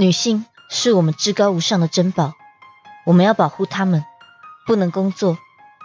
[0.00, 2.34] 女性是我们至高无上的珍宝，
[3.04, 4.04] 我们要保护她们，
[4.64, 5.36] 不能工作，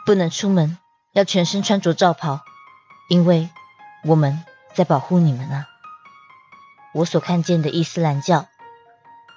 [0.06, 0.78] 不能出门，
[1.14, 2.42] 要全身穿着罩袍，
[3.10, 3.50] 因为
[4.06, 4.44] 我们
[4.76, 5.66] 在保护你们啊。
[6.94, 8.46] 我所看见的伊斯兰教，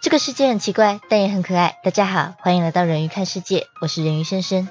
[0.02, 1.78] 这个世界很奇怪，但也很可爱。
[1.82, 4.68] 大家好，欢迎来到人鱼看世界，我是人鱼先生。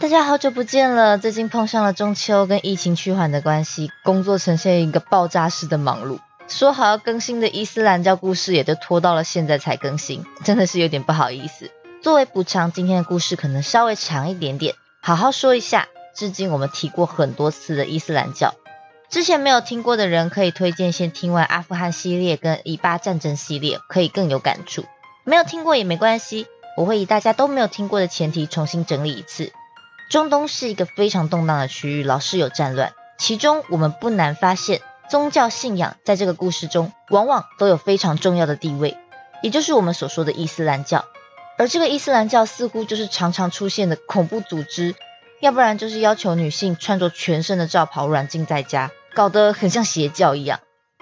[0.00, 6.20] 大家好久不见了，最近碰上了中秋跟疫情趋缓的关系，工作呈现一个爆炸式的忙碌。
[6.50, 11.70] 说好要更新的伊斯兰教故事，也就拖到了现在才更新，真的是有点不好意思。
[12.02, 15.88] 作为补偿，今天的故事可能稍微长一点点，好好说一下。
[16.14, 18.54] 至今我们提过很多次的伊斯兰教，
[19.08, 24.84] 之前没有听过的人可以推荐先听完阿富汗系列跟以巴战争系列，可以更有感触。
[25.24, 29.52] 没有听过也没关系，我会以大家都没有听过的前提重新整理一次。
[30.10, 34.80] 中东是一个非常动荡的区域，老是有战乱，其中我们不难发现。
[35.10, 38.96] 宗教信仰在这个故事中，往往都有非常重要的地位，
[39.42, 41.04] 也就是我们所说的伊斯兰教。
[41.58, 44.94] 而这个伊斯兰教似乎就是常常出现的恐怖组织，
[45.40, 50.60] 要不然就是要求女性穿着全身的罩袍软禁在家，搞得很像邪教一样。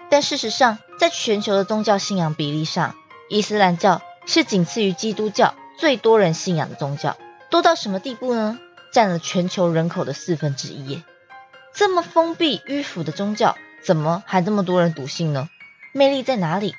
[0.08, 2.94] 但事实上，在全球的宗教信仰比例上，
[3.28, 7.18] 伊斯兰教是仅次于基督教最多人信仰的宗教，
[7.50, 8.58] 多到什么地步呢？
[8.90, 11.02] 占了全球人口的四分之一耶！
[11.74, 13.54] 这么封闭迂腐的宗教。
[13.82, 15.48] 怎么还这么多人笃信呢？
[15.92, 16.74] 魅力在哪里？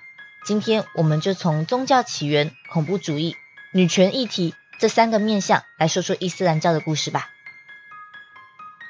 [0.46, 3.36] 今天我们就从宗教起源、恐怖主义、
[3.74, 7.30] 女权议题这三个面向来说说伊斯兰教的故事吧。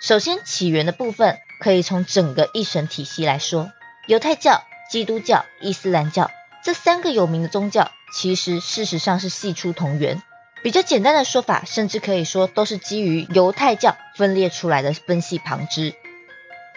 [0.02, 3.72] 首先，起源的部分可以从整个一神体系来说，
[4.08, 6.30] 犹太教、基督教、伊斯兰教
[6.64, 10.22] 这三个有名的宗教，其实事实上是系出同源。
[10.62, 15.96] 比较简单的说法，甚至可以说都是基于犹太教分裂出来的分系旁支。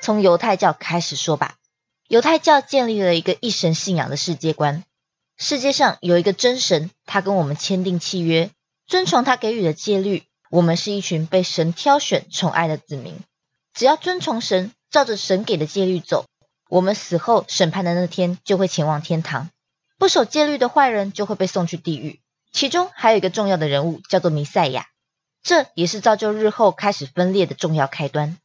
[0.03, 1.55] 从犹太教开始说吧。
[2.09, 4.85] 犹太教建立了一个一神信仰的世界观，
[5.39, 8.51] 世界上有一个真神，他跟我们签订契约，
[8.87, 10.25] 遵从他给予的戒律。
[10.51, 13.21] 我们是一群被神挑选、宠爱的子民，
[13.73, 16.27] 只要遵从神，照着神给的戒律走，
[16.69, 19.49] 我们死后审判的那天就会前往天堂。
[19.97, 22.21] 不守戒律的坏人就会被送去地狱。
[22.53, 24.89] 其中还有一个重要的人物叫做弥赛亚，
[25.43, 28.37] 这也是造就日后开始分裂的重要开端。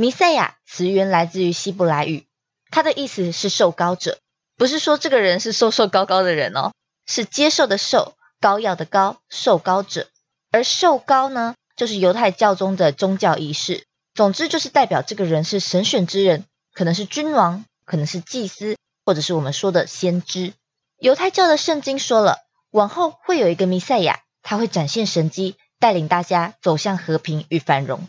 [0.00, 2.24] 弥赛亚词源来自于希伯来语，
[2.70, 4.20] 它的意思是受膏者，
[4.56, 6.70] 不是说这个人是瘦瘦高高的人哦，
[7.04, 10.06] 是接受的受，膏药的膏，受膏者。
[10.52, 20.52] 而受膏呢，就是犹太教中的宗教仪式，总之就是代表这个人是神选之人，可能是君王，可能是祭司，或者是我们说的先知。
[21.00, 22.38] 犹太教的圣经说了，
[22.70, 28.06] 往后会有一个弥赛亚，他会展现神迹，带领大家走向和平与繁荣。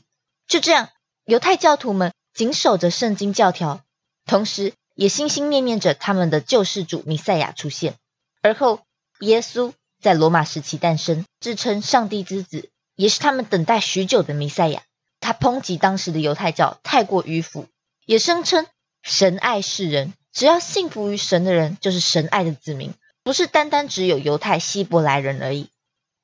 [0.48, 0.90] 就这样。
[1.30, 3.84] 犹太教徒们谨守着圣经教条，
[4.26, 7.94] 同时也心心念念着他们的救世主弥赛亚出现。
[8.42, 8.80] 而后，
[9.20, 14.82] 耶稣在罗马时期诞生，自称上帝之子，也是他们等待许久的弥赛亚。
[15.20, 17.68] 他抨击当时的犹太教太过迂腐，
[18.08, 18.66] 也声称
[19.04, 25.70] 神爱世人，只要信服于神的人就是神爱的子民，不是单单只有犹太希伯来人而已。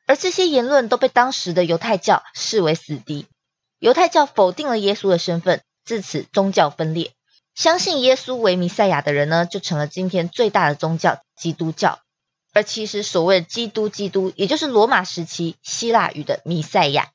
[0.07, 3.27] 而这些言论都被当时的犹太教视为死敌。
[3.79, 7.11] 犹太教否定了耶稣的身份，自此宗教分裂。
[7.53, 11.99] 相信耶稣为弥赛亚的人呢，就成了今天最大的宗教——基督教。
[12.53, 17.11] 而其实所谓的基督，基督也就是罗马时期希腊语的弥赛亚。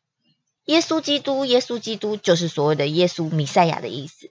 [0.66, 4.30] 耶稣基督，耶稣基督就是所谓的耶稣弥赛亚的意思。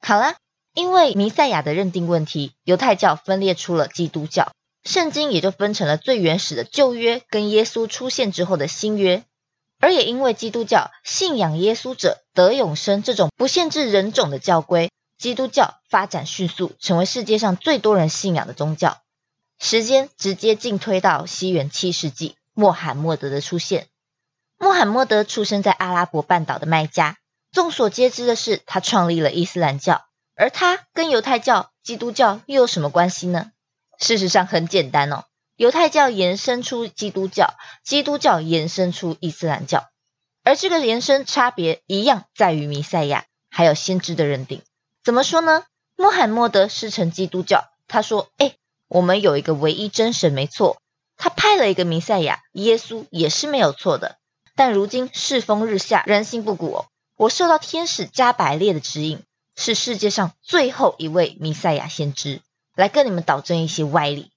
[0.00, 0.36] 好啦，
[0.74, 4.52] 因为弥赛亚的认定问题，犹太教分裂出了基督教，
[4.84, 9.24] 圣经也就分成了最原始的旧约跟耶稣出现之后的新约。
[9.82, 18.98] 而也因为基督教信仰耶稣者得永生这种不限制人种的教规，基督教发展迅速，成为世界上最多人信仰的宗教。
[19.58, 23.88] 时间直接进推到西元七世纪，穆罕默德的出现。
[24.56, 27.16] 穆罕默德出生在阿拉伯半岛的麦加，
[27.50, 30.04] 众所皆知的是，他创立了伊斯兰教。
[30.36, 33.50] 而他跟犹太教、基督教又有什么关系呢？
[33.98, 35.24] 事实上很简单哦。
[35.56, 37.54] 犹太教延伸出基督教，
[37.84, 39.84] 基督教延伸出伊斯兰教，
[40.42, 44.62] 而这个延伸差别一样在于弥赛亚还有先知的认定。
[45.04, 45.64] 怎么说呢？
[45.94, 48.54] 穆罕默德师承基督教，他说：“哎，
[48.88, 50.80] 我们有一个唯一真神，没错，
[51.16, 54.16] 他派了一个弥赛亚，耶稣也是没有错的。
[54.56, 56.86] 但如今世风日下，人心不古哦。
[57.16, 59.22] 我受到天使加百列的指引，
[59.54, 62.40] 是世界上最后一位弥赛亚先知，
[62.74, 64.31] 来跟你们导正一些歪理。”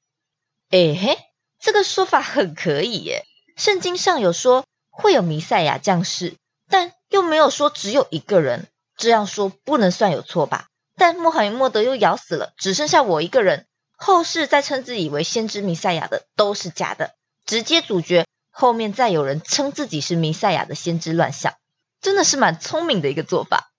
[0.70, 1.18] 哎嘿，
[1.60, 3.24] 这个说法很可以耶。
[3.56, 6.36] 圣经上有说会有弥赛亚降世，
[6.70, 8.68] 但又没有说只有一个人。
[8.98, 10.68] 这样说不能算有错吧？
[10.96, 13.68] 但穆罕默德又咬死了，只剩下我一个人，
[13.98, 17.14] 后世再称自己为先知弥赛亚的都是假的，
[17.46, 21.56] 直接主角后面再有人称自己是弥赛亚的先知乱象，
[22.00, 23.70] 真的是蛮聪明的一个做法。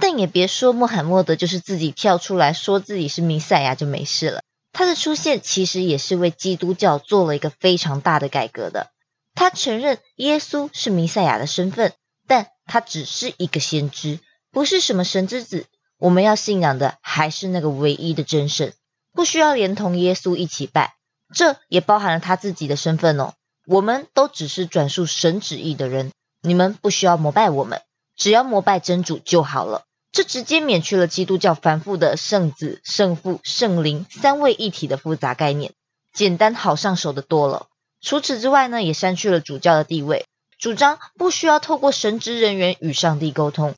[0.00, 4.42] 但也别说穆罕默德就是自己跳出来说自己是弥赛亚就没事了，
[4.82, 8.90] 他的出现其实也是为基督教做了一个非常大的改革的。
[9.32, 11.92] 他承认耶稣是弥赛亚的身份，
[12.26, 14.18] 但他只是一个先知，
[14.50, 15.66] 不是什么神之子。
[15.98, 18.72] 我们要信仰的还是那个唯一的真神，
[19.12, 20.96] 不需要连同耶稣一起拜。
[21.32, 23.34] 这也包含了他自己的身份哦。
[23.68, 27.82] 我们都只是转述神旨意的人，你们不需要膜拜我们，
[28.16, 29.84] 只要膜拜真主就好了。
[30.12, 35.72] 这直接免去了基督教繁复的圣子、圣父、圣灵三位一体的复杂概念，
[36.12, 37.68] 简单好上手的多了。
[38.02, 40.26] 除此之外呢，也删去了主教的地位，
[40.58, 43.74] 主张不需要透过神职人员与上帝沟通，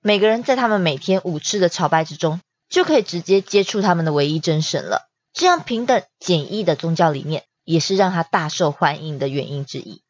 [0.00, 5.08] 每个人在他们每天五次的朝拜之中，就可以直接接触他们的唯一真神了。
[5.32, 10.02] 这样平等简易的宗教理念，也是让他大受欢迎的原因之一。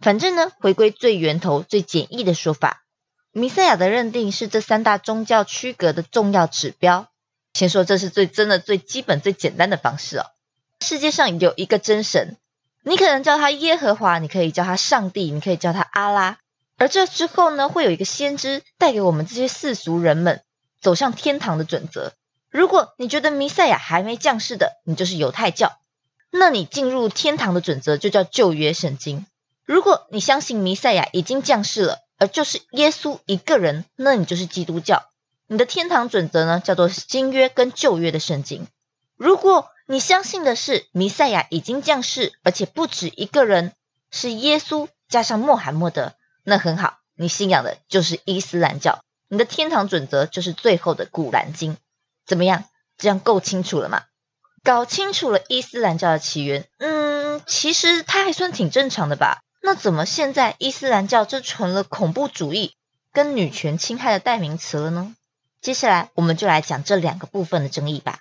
[0.00, 2.85] 反正呢，回归最源头、最简易的说法，
[3.38, 7.08] 弥赛亚的认定是这三大宗教区隔的重要指标。
[7.52, 10.24] 先说这是最真的、最基本、最简单的方式哦。
[10.80, 12.38] 世界上有一个真神。
[12.82, 16.38] 你可能叫他耶和华，你可以叫他上帝，你可以叫他阿拉。
[16.78, 20.40] 而这之后呢，会有一个先知带给我们这些世俗人们
[20.80, 22.14] 走向天堂的准则。
[22.48, 25.76] 如果你觉得弥赛亚还没降世的，你就是犹太教，
[26.30, 29.26] 那你进入天堂的准则就叫旧约圣经。
[29.66, 35.04] 如果你相信弥赛亚已经降世了，而就是耶稣一个人，那你就是基督教。
[35.46, 38.66] 你的天堂准则呢，叫做新约跟旧约的圣经。
[39.16, 43.72] 如果你相信的是弥赛亚已经降世，而且不止一个人，
[44.10, 51.76] 是耶稣加上穆罕默德，那很好，你信仰的就是伊斯兰教，你的天堂准则就是最后的古兰经，
[52.26, 52.64] 怎么样？
[52.98, 54.02] 这样够清楚了吗？
[54.64, 59.42] 搞清楚了伊斯兰教的起源，嗯，其实它还算挺正常的吧？
[59.66, 62.76] 那怎么现在伊斯兰教就成了恐怖主义
[63.12, 65.16] 跟女权侵害的代名词了呢？
[65.60, 68.20] 接下来我们就来讲这两个部分的争议吧。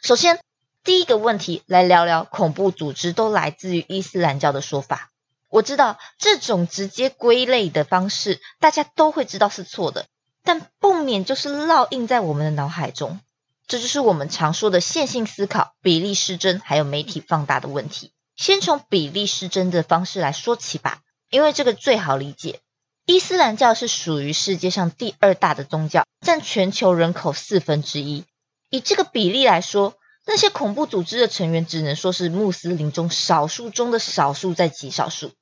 [0.00, 0.38] 首先。
[0.84, 5.10] 第一个问题，来聊聊恐怖组织都来自于伊斯兰教的说法。
[5.48, 10.04] 我知道这种直接归类的方式，大家都会知道是错的，
[10.42, 13.18] 但不免就是烙印在我们的脑海中。
[13.66, 18.12] 这就是我们常说的线性思考、比例失真，还有媒体放大的问题。
[18.36, 21.00] 先从比例失真的方式来说起吧，
[21.30, 22.60] 因为这个最好理解。
[23.06, 28.24] 伊斯兰教是属于世界上第二大的宗教，占全球人口四分之一。
[28.70, 29.94] 以这个比例来说，
[30.26, 35.32] 那些恐怖组织的成员只能说是穆斯林中少数中的少数在极少数。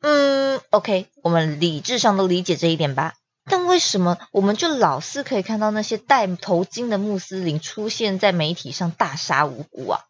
[0.00, 3.14] 嗯，OK，我们理智上都理解这一点吧。
[3.44, 10.04] 但为什么我们就老是可以看到那些戴头巾的穆斯林出现在媒体上大杀无辜啊？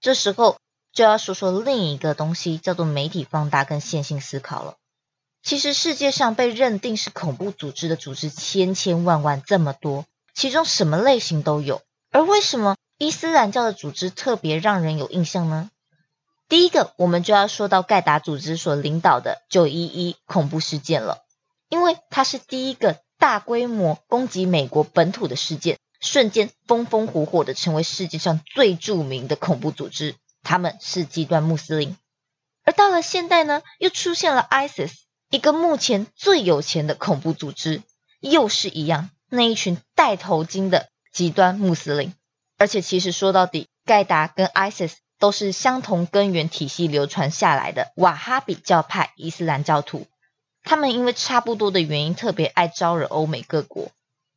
[0.00, 0.58] 这时候
[0.92, 4.76] 就要说说另一个东西，叫做媒体放大跟线性思考了。
[5.42, 10.04] 其实世界上被认定是恐怖组织的组织千千万万这么多，
[10.34, 11.82] 其中什么类型都有。
[12.10, 12.76] 而为什么？
[12.98, 15.70] 伊斯兰教的组织特别让人有印象呢。
[16.48, 21.22] 第一个，我们就要说到盖达组织所领导的九一一恐怖事件了，
[21.68, 30.14] 因为它是第一个大规模攻击美国本土的事件，瞬间风风火火的成为世界上最著名的恐怖组织。
[30.42, 31.96] 他们是极端穆斯林。
[32.64, 34.92] 而到了现代呢，又出现了 ISIS，
[35.30, 37.82] 一个目前最有钱的恐怖组织，
[38.20, 42.14] 又是一样那一群戴头巾的极端穆斯林。
[42.58, 50.06] 而且其实说到底，盖达跟 ISIS 都是相同根源体系流传下来的瓦哈比教派伊斯兰教徒。
[50.62, 53.90] 他们因为差不多的原因，特别爱招惹欧美各国。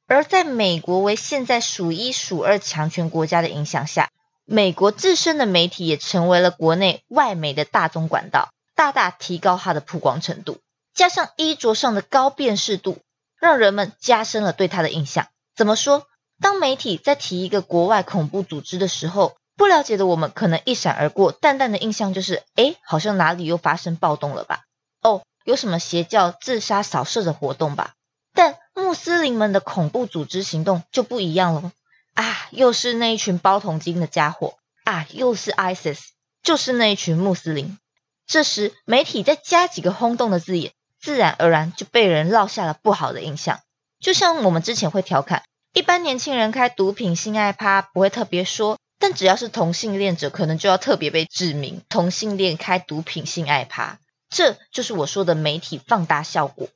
[0.07, 4.09] 而在美国为现在数一数二强权国家的影响下，
[4.45, 10.59] 美国自身的媒体也成为了国内外媒的大宗管道，大大提高它的曝光程度。
[10.93, 12.99] 加上衣着上的高辨识度，
[13.39, 15.27] 让人们加深了对他的印象。
[15.55, 16.05] 怎么说？
[16.39, 24.65] 当媒体在提一个国外恐怖组织的时候，不了解的我们可能一闪而过，淡淡的印象就是，哎，好像哪里又发生暴动了吧？
[25.01, 27.93] 哦，有什么邪教自杀扫射的活动吧？
[28.33, 31.71] 但穆斯林们的恐怖组织行动就不一样了
[32.15, 32.47] 啊！
[32.51, 35.05] 又是那一群包铜金的家伙啊！
[35.11, 35.99] 又是 ISIS，
[36.41, 37.77] 就是那一群穆斯林。
[38.25, 43.59] 这时媒体再加几个轰动的字眼，自然而然就被人落下了不好的印象。
[43.99, 45.43] 就像我们之前会调侃。
[45.73, 56.69] 一般年轻人开毒品性爱趴不会特别说，但只要是同性恋者，可能就要特别被指明同性恋开毒品性爱趴，这就是我说的媒体放大效果，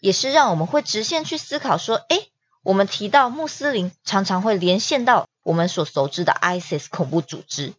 [0.00, 2.26] 也是让我们会直线去思考说，哎，
[2.68, 7.72] 我们提到穆斯林，常常会连线到我们所熟知的 ISIS 恐怖组织。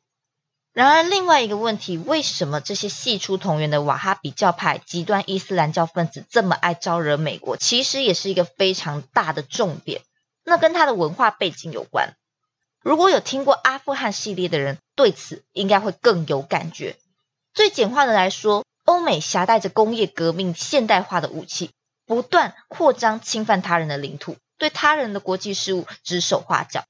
[0.73, 7.55] 然而，另外一个问题，为什么这些系出同源的瓦哈比教派极端伊斯兰教分子这么爱招惹美国？
[7.55, 10.01] 其实也是一个非常大的重点。
[10.43, 12.15] 那跟他的文化背景有关。
[12.81, 16.95] 如果有听过阿富汗系列的人，对此应该会更有感觉。
[17.53, 21.69] 最简化的来说，欧美携带着工业革命现代化的武器，
[22.07, 26.85] 不断扩张侵犯他人的领土，对他人的国际事务指手画脚，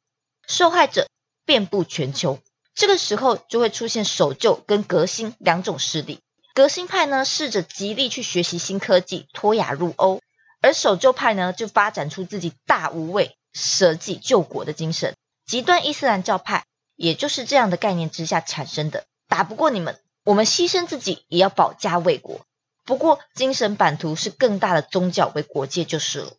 [0.45, 1.07] 受害者
[1.45, 2.39] 遍布全球。
[2.75, 6.19] 这个时候就会出现守旧跟革新两种势力。
[6.53, 10.19] 革新派呢，试着极力去学习新科技，脱亚入欧；
[10.61, 15.15] 而守旧派呢，就发展出自己大无畏、舍己救国的精神。
[15.45, 19.05] 极端伊斯兰教派，也就是这样的概念之下产生的。
[19.27, 22.41] 打不过你们，我们牺牲自己也要保家卫国。
[22.85, 26.33] 不过，精神版图是更大的宗教为国界就是了。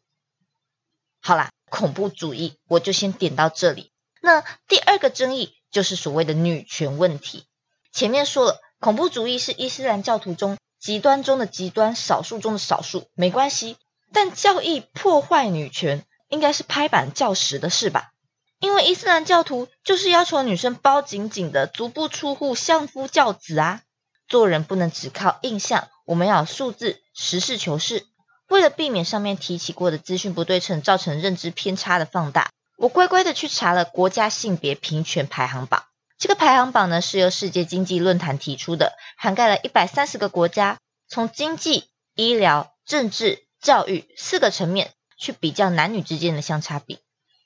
[1.21, 3.93] 好啦，恐怖主义我就先点到这里。
[4.23, 7.45] 那第二个争议就是所谓的女权问题。
[7.93, 13.77] 前面说了，恐怖主义是伊斯兰教徒中极端中的极端，少数中的少数，没关系。
[14.13, 18.11] 但教义破坏女权，应该是拍板教实的事吧？
[18.59, 23.83] 因为伊斯兰教徒就是要求女生包紧紧的，足不出户，相夫教子啊。
[24.29, 28.07] 做人不能只靠印象，我们要有数字，实事求是。
[28.51, 35.85] 为了避免上面提起过的资讯不对称，造成认知偏差的放大，我乖乖的去查了国家性别平权排行榜。
[36.19, 40.79] 这个排行榜呢是由世界经济论坛提出的，涵盖了一百三十个国家，
[41.09, 41.85] 从经济、
[42.17, 46.99] 医疗、政治、教育四个层面去比较男女之间的相差比。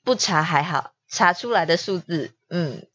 [0.03, 0.91] 不查还好。
[1.07, 2.87] 查出来的数字，嗯，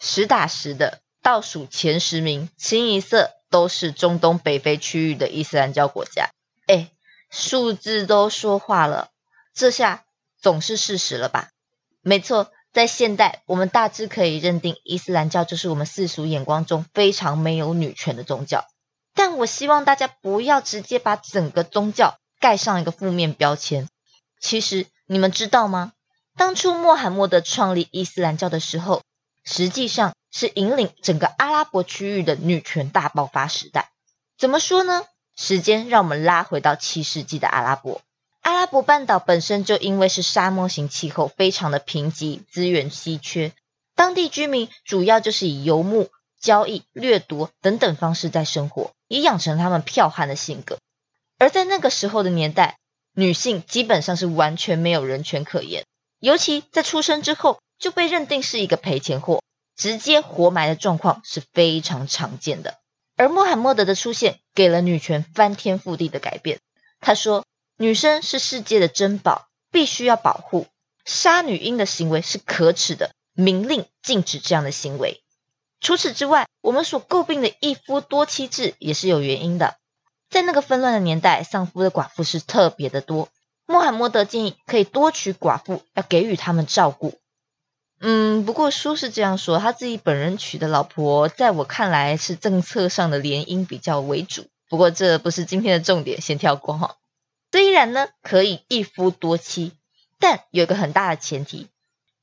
[0.00, 6.30] 实打实的倒数前十名，清一色都是中东北非区域的伊斯兰教国家。
[6.66, 6.90] 哎，
[7.34, 9.08] 数字都说话了，
[9.54, 10.04] 这下
[10.38, 11.48] 总是事实了吧？
[12.02, 18.66] 没错，在现代，我们大致可以认定伊斯兰教就是我们世俗眼光中非常没有女权的宗教。
[19.14, 23.88] 但我希望大家不要直接把整个宗教盖上一个负面标签。
[24.38, 25.92] 其实你们知道吗？
[26.36, 29.02] 当初穆罕默德创立伊斯兰教的时候，
[29.42, 33.90] 实际上是引领整个阿拉伯区域的女权大爆发时代。
[34.36, 35.06] 怎么说呢？
[35.36, 38.00] 时间让我们拉回到七世纪的阿拉伯。
[38.40, 43.52] 阿拉伯半岛本身就因为是沙漠型气候，非常的贫瘠，资源稀缺。
[43.94, 46.10] 当地居民主要就是以游牧、
[46.40, 50.78] 交易、掠夺等等方式在生活，也养成他们剽悍的性格。
[51.38, 52.78] 而在那个时候的年代，
[53.14, 55.84] 女性基本上是完全没有人权可言。
[56.18, 59.42] 尤其在出生之后就被认定是一个赔钱货，
[59.76, 62.78] 直接活埋的状况是非常常见的。
[63.22, 66.58] 而穆罕默德的出现，给了女权翻天覆地的改变。
[67.00, 67.44] 他说
[67.78, 70.66] ：“女生是世界的珍宝，必须要保护。
[71.04, 75.22] 杀女婴的行为是可耻的，明令禁止这样的行为。
[75.80, 79.76] 除此之外，我们所诟病的一夫多妻制也是有原因的。
[80.28, 83.28] 在那个纷乱的年代，丧夫的寡妇是特别的多。”
[83.66, 87.20] 穆罕默德建议可以多娶寡妇，要给予他们照顾。
[88.04, 94.46] 嗯，不过书是这样说，他自己本人娶的老婆，在我看来是政策上的联姻比较为主。
[94.68, 96.96] 不过这不是今天的重点，先跳过哈。
[97.52, 99.70] 虽然呢可以一夫多妻，
[100.18, 101.68] 但有个很大的前提，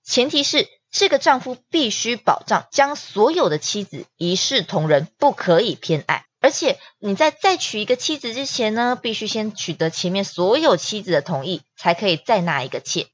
[0.03, 6.25] 前提是这个丈夫必须保障将所有的妻子一视同仁，不可以偏爱。
[6.41, 13.07] 而且你在再娶一个妻子之前呢，必须先取得前面所有妻子的同意，才可以再纳一个妾。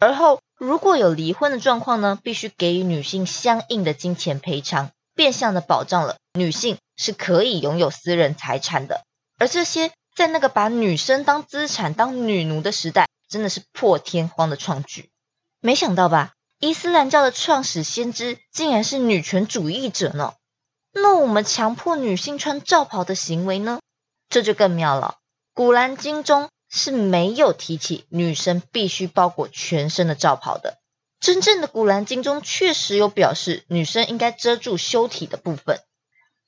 [0.00, 9.02] 而后如果有离婚的状况呢，必须给予女性相应的金钱赔偿，变相的保障了女性是可以拥有私人财产的。
[9.40, 15.10] 而这些在那个把女生当资产、当女奴的时代，真的是破天荒的创举。
[15.58, 20.34] 没想到吧，伊斯兰教的创始先知竟然是女权主义者呢。
[20.92, 23.80] 那我们强迫女性穿罩袍的行为呢？
[24.28, 25.16] 这就更妙了。
[25.54, 30.78] 古兰经中是没有提起女生必须包裹全身的罩袍的。
[31.20, 35.80] 真正的古兰经中确实有表示女生应该遮住羞体的部分，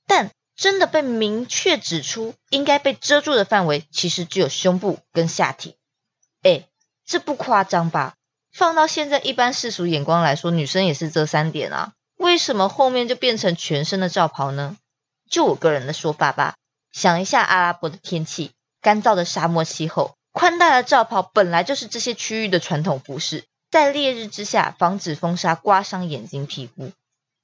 [0.06, 5.76] 但真的被明确指出应该被遮住的范围，其实只有胸部跟下体。
[6.42, 6.64] 哎，
[7.04, 8.14] 这不夸张吧？
[8.50, 11.92] 放到现在一般世俗眼光来说，女生也是这三点啊。
[12.16, 14.76] 为什么后面就变成全身的罩袍呢？
[15.28, 16.54] 就我个人的说法吧，
[16.92, 18.52] 想一下阿拉伯的天气，
[18.84, 26.92] 干燥的沙漠气候，宽大的罩袍本来就是这些区域的传统服饰，在烈日之下防止风沙刮伤眼睛皮肤。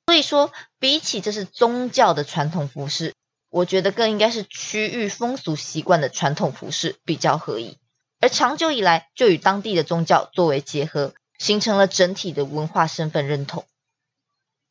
[0.06, 3.14] 所以说，比起这是宗教的传统服饰，
[3.48, 7.78] 我觉得更应该是区域风俗习惯的传统服饰比较合宜，
[8.20, 11.14] 而长久以来就与当地的宗教作为结合。
[11.40, 13.64] 形成了整体的文化身份认同。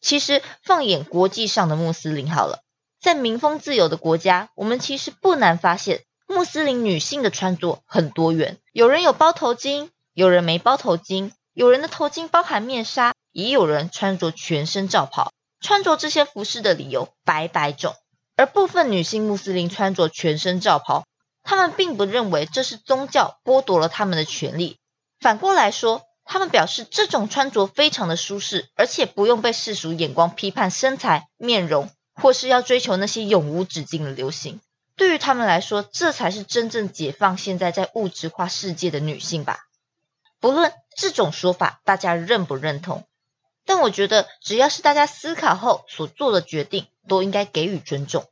[0.02, 2.60] 其实放眼国际上的穆斯林，好了，
[3.02, 15.34] 在民风自由的国家，我们其实不难发现，穆斯林女性的穿着很多元，有人有包头巾，有人没包头巾，有人的头巾包含面纱，也有人穿着全身罩袍。
[15.60, 17.96] 穿着这些服饰的理由百百种，
[18.38, 21.04] 而部分女性穆斯林穿着全身罩袍，
[21.44, 24.78] 她们并不认为这是宗教剥夺了她们的权利，
[25.20, 26.04] 反过来说。
[26.32, 34.60] 他们表示，这种穿着非常的舒适，而且不用被世俗眼光批判身材、面容，或是要追求那些永无止境的流行。
[35.00, 39.62] 对于他们来说，这才是真正解放现在在物质化世界的女性吧。
[40.42, 43.08] 不论这种说法大家认不认同，
[43.66, 48.26] 但我觉得只要是大家思考后所做的决定，都应该给予尊重。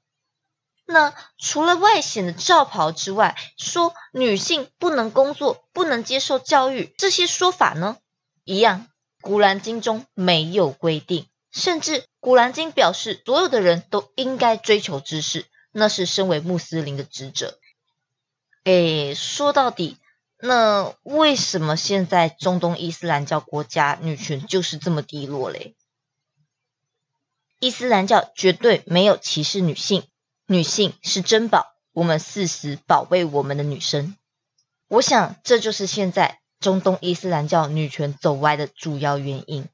[0.86, 7.96] 那除了外显的罩袍之外，说女性不能工作、不能接受教育这些说法呢？
[8.44, 8.88] 一样，
[9.22, 15.46] 古兰经中没有规定，甚至古兰经表示，所有的人都应该追求知识，
[15.80, 17.60] 那是身为穆斯林的职责。
[18.64, 19.98] 诶，说到底，
[20.40, 25.76] 那为什么现在中东伊斯兰教国家女权就是这么低落嘞？
[27.60, 30.04] 伊斯兰教绝对没有歧视女性。
[30.48, 34.18] 女性是珍宝，我们誓死保卫我们的女生。
[34.88, 39.70] 我想，这就是现在中东伊斯兰教女权走歪的主要原因。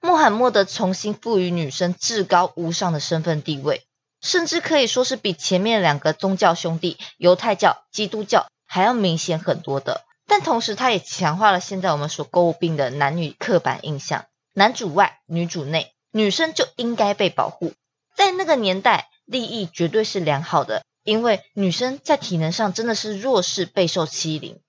[0.00, 3.86] 穆罕默德重新赋予女生至高无上的身份地位，
[4.26, 10.04] 甚至可以说是比前面两个宗教兄弟犹太教、基督教还要明显很多的。
[10.26, 17.72] 但同时，他也强化了现在我们所诟病的男女刻板印象：男主外，女主内，女生就应该被保护。
[18.14, 19.08] 在那个年代。
[19.28, 24.60] 利益绝对是良好的，因为女生在体能上真的是弱势，备受欺凌。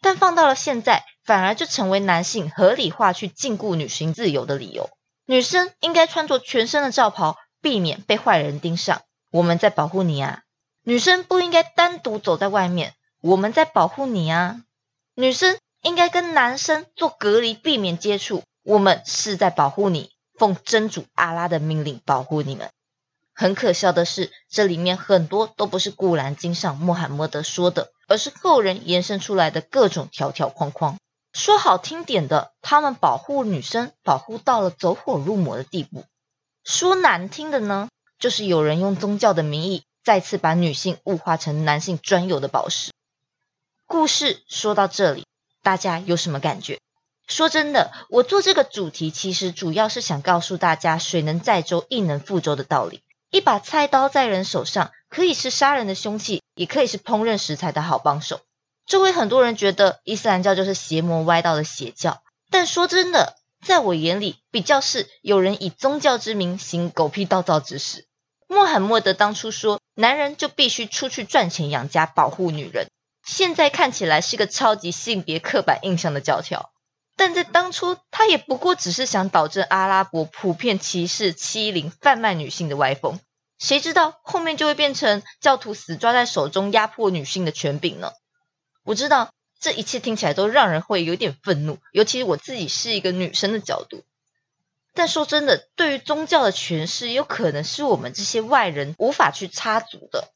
[0.00, 4.90] 但放到了现在，反而就成为男性合理化去禁锢女性自由的理由。
[5.26, 9.02] 女生应该穿着全身的罩袍，避免被坏人盯上。
[9.30, 10.42] 我们在保护你啊！
[10.82, 12.94] 女生不应该单独走在外面。
[13.20, 14.62] 我们在保护你啊！
[15.14, 18.42] 女生应该跟男生做隔离，避免接触。
[18.62, 22.70] 我们是在保护你，奉真主阿拉的命令保护你们。
[23.34, 30.98] 很可笑的是，这里面很多都不是《古兰经》上穆罕默德说的，而是后人延伸出来的各种条条框框。
[31.32, 36.02] 说好听点的，他们保护女生，保护到了走火入魔的地步；
[36.70, 37.88] 说难听的呢，
[38.20, 42.92] 就是有人用宗教的名义，再次把女性物化成男性专有的宝石。
[43.86, 45.26] 故事说到这里，
[45.64, 46.78] 大家有什么感觉？
[47.26, 53.02] 说真的，我做这个主题，其实主要是想告诉大家，水能载舟，亦能覆舟的道理。
[53.32, 58.42] 一把菜刀在人手上，可以是杀人的凶器，也可以是烹饪食材的好帮手。
[58.86, 68.06] 这会很多人觉得伊斯兰教就是邪魔歪道的邪教，但说真的，在我眼里，比较是有人以宗教之名行狗屁倒灶之事。
[68.48, 72.88] 穆罕默德当初说，男人就必须出去赚钱养家，保护女人，
[73.24, 76.72] 现在看起来是个超级性别刻板印象的教条。
[77.16, 83.20] 但在当初，他也不过只是想导致阿拉伯普遍歧视、欺凌、贩卖女性的歪风，
[83.58, 88.12] 谁知道后面就会变成教徒死抓在手中压迫女性的权柄呢？
[88.84, 94.02] 我知道这一切听起来都让人会有点愤怒，尤其是我自己是一个女生的角度。
[94.94, 100.30] 但说真的，对于宗教的诠释，有可能是我们这些外人无法去插足的。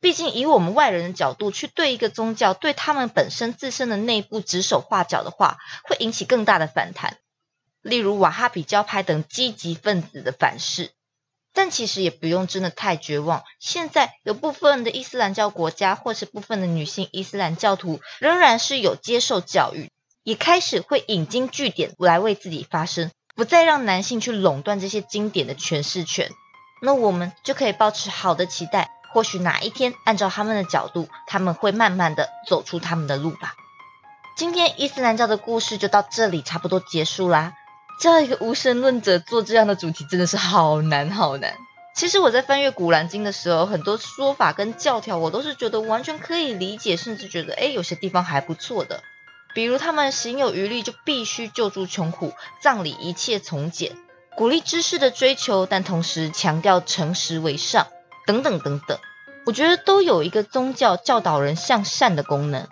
[0.00, 7.18] 毕竟，以我们外人的角度去对一个宗教、对他们本身自身的内部指手画脚的话，会引起更大的反弹。
[7.82, 10.90] 例如瓦哈比教派等积极分子的反噬。
[11.58, 13.42] 但其实也不用真的太绝望。
[13.58, 19.90] 现在有部分的伊斯兰教国家，或是部分的女性伊斯兰教徒，仍然是有接受教育，
[20.22, 26.30] 也开始会引经据典来为自己发声，不再让男性去垄断这些经典的诠释权。
[26.80, 28.92] 那我们就可以保持好的期待。
[29.12, 33.54] 或许哪一天，按照他们的角度，他们会慢慢的走出他们的路吧。
[34.36, 37.54] 今天伊斯兰教的故事就到这里，差不多结束啦。
[38.00, 41.54] 叫一个无神论者做这样的主题，真的是好难好难。
[41.94, 49.02] 其实我在翻阅古兰经的时候，很多说法跟教条，我都是觉得完全可以理解，甚至觉得，哎，有些地方还不错的。
[49.54, 53.96] 比如他们行有余力就必须救助穷苦，葬礼一切从简，
[54.36, 57.88] 鼓励知识的追求，但同时强调诚实为上。
[58.26, 58.98] 等等等等，
[59.46, 62.68] 我觉得都有一个宗教教导人向善的功能。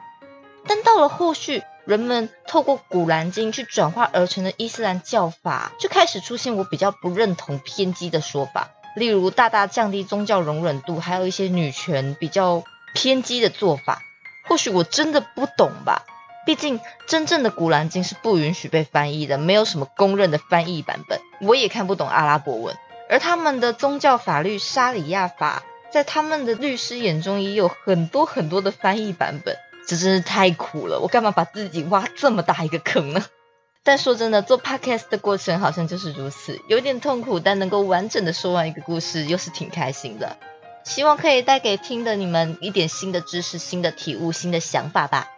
[0.67, 14.03] 但到了后续，人们透过古兰经去转化而成的伊斯兰教法，就开始出现我比较不认同偏激的说法，例如大大降低宗教容忍度，还有一些女权比较偏激的做法。
[14.49, 16.03] 或许我真的不懂吧，
[16.45, 21.21] 毕竟真正的古兰经是不允许被翻译的，没有什么公认的翻译版本。
[21.41, 22.77] 我也看不懂阿拉伯文，
[23.09, 31.01] 而他们的宗教法律沙里亚法，在他们的律师眼中也有很多很多的翻译版本，这真是太苦了。
[31.01, 33.25] 我干嘛把自己挖这么大一个坑呢？
[33.85, 40.37] 但说真的，做 podcast 的过程好像就是如此，有点痛苦，但能够完整的说完一个故事，又是挺开心的。
[40.85, 45.29] 希望可以带给听的你们一点新的知识、新的体悟、新的想法吧。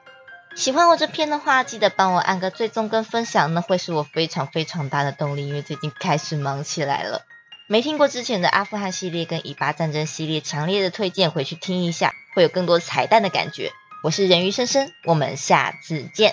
[0.55, 7.23] 喜欢我这篇的话，记得帮我按个追踪跟分享，那会是我非常非常大的动力，因为最近开始忙起来了。
[7.67, 13.73] 没听过之前的阿富汗系列跟以巴战争系列，强烈的推荐回去听一下，会有更多彩蛋的感觉。
[14.01, 16.33] 我是人鱼深深，我们下次见。